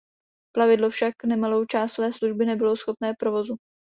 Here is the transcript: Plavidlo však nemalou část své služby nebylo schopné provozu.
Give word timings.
Plavidlo 0.55 0.89
však 0.89 1.23
nemalou 1.23 1.65
část 1.65 1.93
své 1.93 2.13
služby 2.13 2.45
nebylo 2.45 2.77
schopné 2.77 3.13
provozu. 3.19 3.55